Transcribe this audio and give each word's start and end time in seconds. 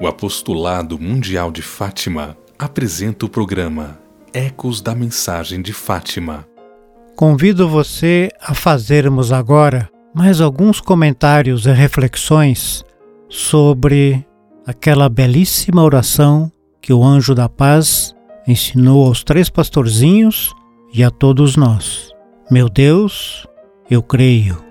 O 0.00 0.06
Apostolado 0.06 0.98
Mundial 0.98 1.50
de 1.50 1.60
Fátima 1.60 2.34
apresenta 2.58 3.26
o 3.26 3.28
programa 3.28 3.98
Ecos 4.32 4.80
da 4.80 4.94
Mensagem 4.94 5.60
de 5.60 5.74
Fátima. 5.74 6.46
Convido 7.14 7.68
você 7.68 8.30
a 8.40 8.54
fazermos 8.54 9.30
agora 9.30 9.90
mais 10.14 10.40
alguns 10.40 10.80
comentários 10.80 11.66
e 11.66 11.72
reflexões 11.72 12.82
sobre 13.28 14.26
aquela 14.66 15.06
belíssima 15.06 15.82
oração 15.82 16.50
que 16.80 16.94
o 16.94 17.04
anjo 17.04 17.34
da 17.34 17.46
paz 17.46 18.14
ensinou 18.48 19.06
aos 19.06 19.22
três 19.22 19.50
pastorzinhos 19.50 20.54
e 20.94 21.04
a 21.04 21.10
todos 21.10 21.56
nós. 21.56 22.10
Meu 22.50 22.70
Deus, 22.70 23.46
eu 23.90 24.02
creio. 24.02 24.69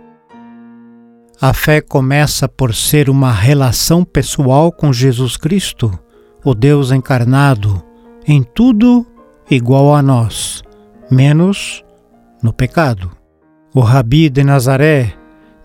A 1.41 1.53
fé 1.53 1.79
começa 1.79 2.49
por 2.49 2.75
ser 2.75 3.09
uma 3.09 3.31
relação 3.31 4.03
pessoal 4.03 4.73
com 4.73 4.91
Jesus 4.91 5.37
Cristo, 5.37 5.97
o 6.43 6.53
Deus 6.53 6.91
encarnado, 6.91 7.81
em 8.27 8.43
tudo 8.43 9.05
igual 9.49 9.95
a 9.95 10.01
nós, 10.01 10.61
menos 11.09 11.81
no 12.43 12.51
pecado. 12.51 13.09
O 13.73 13.79
Rabi 13.79 14.29
de 14.29 14.43
Nazaré, 14.43 15.13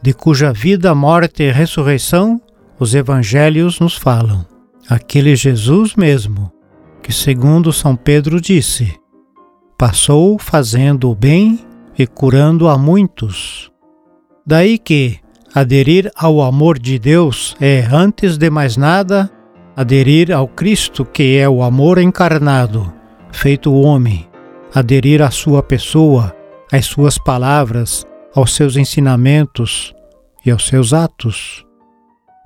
de 0.01 0.15
cuja 0.15 0.53
vida, 0.53 0.95
morte 0.95 1.43
e 1.43 1.51
ressurreição 1.51 2.41
os 2.79 2.95
evangelhos 2.95 3.81
nos 3.81 3.97
falam. 3.97 4.47
Aquele 4.89 5.35
Jesus 5.35 5.97
mesmo, 5.97 6.53
que 7.03 7.13
segundo 7.13 7.73
São 7.73 7.97
Pedro 7.97 8.41
disse, 8.41 8.95
passou 9.77 10.39
fazendo 10.39 11.11
o 11.11 11.17
bem 11.17 11.67
e 11.99 12.07
curando 12.07 12.69
a 12.69 12.79
muitos. 12.79 13.73
Daí 14.47 14.79
que, 14.79 15.24
Aderir 15.55 16.11
ao 16.17 16.43
amor 16.43 16.81
de 16.81 16.99
Deus 16.99 17.55
é, 17.61 17.87
antes 17.93 18.37
de 18.37 18.51
mais 18.51 18.77
nada, 18.77 19.31
aderir 19.77 20.33
ao 20.33 20.49
Cristo, 20.49 21.05
que 21.05 21.37
é 21.37 21.49
o 21.49 21.63
amor 21.63 21.99
encarnado, 21.99 22.93
feito 23.31 23.73
homem, 23.73 24.29
aderir 24.75 25.23
à 25.23 25.31
sua 25.31 25.63
pessoa, 25.63 26.35
às 26.73 26.87
suas 26.87 27.19
palavras, 27.19 28.05
aos 28.35 28.53
seus 28.53 28.77
ensinamentos 28.77 29.95
e 30.45 30.51
aos 30.51 30.67
seus 30.67 30.93
atos. 30.93 31.65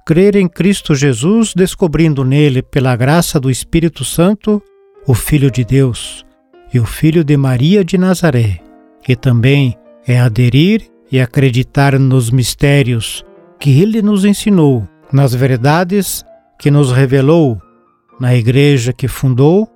Crer 0.05 0.37
em 0.37 0.47
Cristo 0.47 0.95
Jesus, 0.95 1.55
descobrindo 1.55 2.23
nele, 2.25 2.61
pela 2.61 2.95
graça 2.95 3.41
do 3.41 3.51
Espírito 3.51 4.05
Santo, 4.05 4.63
o 5.07 5.15
Filho 5.15 5.51
de 5.51 5.65
Deus 5.65 6.27
e 6.75 6.79
o 6.79 6.85
Filho 6.85 7.25
de 7.25 7.39
Maria 7.39 7.83
de 7.83 7.97
Nazaré, 7.97 8.61
que 9.03 9.17
também 9.17 9.75
é 10.07 10.21
aderir 10.21 10.83
e 11.11 11.21
acreditar 11.21 11.99
nos 11.99 12.31
mistérios 12.31 13.25
que 13.59 13.81
Ele 13.81 14.03
nos 14.03 14.25
ensinou, 14.25 14.87
nas 15.13 15.35
verdades 15.35 16.25
que 16.59 16.71
nos 16.71 16.93
revelou, 16.93 17.61
na 18.21 18.35
Igreja 18.35 18.93
que 18.93 19.09
fundou, 19.09 19.69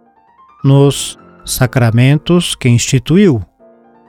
nos 0.65 1.19
sacramentos 1.45 2.55
que 2.55 2.69
instituiu. 2.69 3.43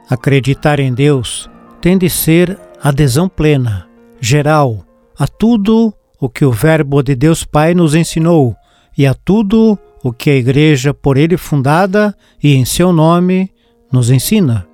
Acreditar 0.10 0.80
em 0.80 0.94
Deus 0.94 1.50
tem 1.82 1.98
de 1.98 2.10
ser 2.10 2.60
adesão 2.82 3.28
plena, 3.30 3.88
geral, 4.20 4.86
a 5.18 5.28
tudo 5.28 5.94
o 6.20 6.30
que 6.30 6.46
o 6.46 6.52
Verbo 6.52 7.02
de 7.02 7.16
Deus 7.16 7.44
Pai 7.44 7.74
nos 7.74 7.96
ensinou 7.96 8.56
e 8.98 9.06
a 9.06 9.14
tudo 9.14 9.78
o 10.04 10.12
que 10.12 10.30
a 10.30 10.36
Igreja 10.36 10.94
por 10.94 11.18
Ele 11.18 11.38
fundada 11.38 12.16
e 12.42 12.54
em 12.56 12.66
seu 12.66 12.92
nome 12.92 13.52
nos 13.92 14.10
ensina. 14.10 14.68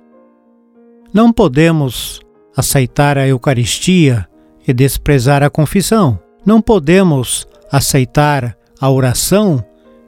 Não 1.12 1.32
podemos 1.32 2.20
aceitar 2.56 3.18
a 3.18 3.26
Eucaristia 3.26 4.26
e 4.66 4.72
desprezar 4.72 5.42
a 5.42 5.50
confissão. 5.50 6.18
Não 6.44 6.60
podemos 6.60 7.46
aceitar 7.70 8.56
a 8.80 8.90
oração 8.90 9.64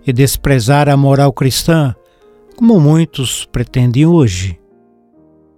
e 0.06 0.12
desprezar 0.12 0.88
a 0.88 0.96
moral 0.96 1.32
cristã, 1.32 1.94
como 2.56 2.80
muitos 2.80 3.46
pretendem 3.46 4.06
hoje. 4.06 4.58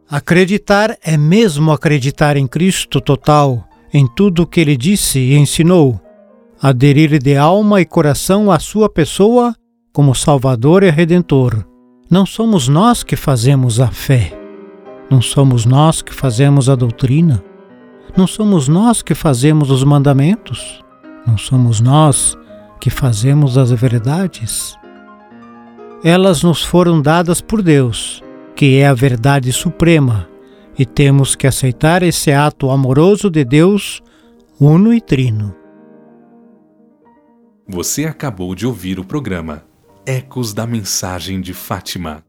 Acreditar 0.08 0.96
é 1.02 1.16
mesmo 1.16 1.72
acreditar 1.72 2.36
em 2.36 2.46
Cristo 2.46 3.00
total, 3.00 3.64
em 3.92 4.06
tudo 4.06 4.42
o 4.42 4.46
que 4.46 4.60
ele 4.60 4.76
disse 4.76 5.18
e 5.18 5.36
ensinou, 5.36 6.00
aderir 6.60 7.18
de 7.18 7.36
alma 7.36 7.80
e 7.80 7.84
coração 7.84 8.50
à 8.50 8.58
sua 8.58 8.88
pessoa 8.88 9.54
como 9.92 10.14
Salvador 10.14 10.82
e 10.82 10.90
Redentor. 10.90 11.64
Não 12.10 12.26
somos 12.26 12.68
nós 12.68 13.02
que 13.02 13.16
fazemos 13.16 13.80
a 13.80 13.88
fé 13.88 14.43
não 15.10 15.20
somos 15.20 15.66
nós 15.66 16.02
que 16.02 16.14
fazemos 16.14 16.68
a 16.68 16.74
doutrina? 16.74 17.42
Não 18.16 18.26
somos 18.26 18.68
nós 18.68 19.02
que 19.02 19.14
fazemos 19.14 19.70
os 19.70 19.84
mandamentos? 19.84 20.82
Não 21.26 21.36
somos 21.36 21.80
nós 21.80 22.36
que 22.80 22.90
fazemos 22.90 23.58
as 23.58 23.70
verdades? 23.70 24.76
Elas 26.02 26.42
nos 26.42 26.62
foram 26.62 27.00
dadas 27.00 27.40
por 27.40 27.62
Deus, 27.62 28.22
que 28.54 28.76
é 28.76 28.86
a 28.86 28.94
verdade 28.94 29.52
suprema, 29.52 30.28
e 30.78 30.84
temos 30.84 31.34
que 31.34 31.46
aceitar 31.46 32.02
esse 32.02 32.32
ato 32.32 32.70
amoroso 32.70 33.30
de 33.30 33.44
Deus, 33.44 34.02
uno 34.60 34.92
e 34.92 35.00
trino. 35.00 35.54
Você 37.66 38.04
acabou 38.04 38.54
de 38.54 38.66
ouvir 38.66 38.98
o 39.00 39.04
programa 39.04 39.64
Ecos 40.04 40.52
da 40.52 40.66
Mensagem 40.66 41.40
de 41.40 41.54
Fátima 41.54 42.22